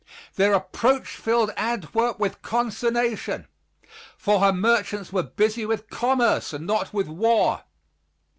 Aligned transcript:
Their 0.33 0.53
approach 0.55 1.15
filled 1.15 1.51
Antwerp 1.55 2.17
with 2.19 2.41
consternation, 2.41 3.45
for 4.17 4.39
her 4.39 4.51
merchants 4.51 5.13
were 5.13 5.21
busy 5.21 5.63
with 5.63 5.91
commerce 5.91 6.53
and 6.53 6.65
not 6.65 6.91
with 6.91 7.07
war. 7.07 7.65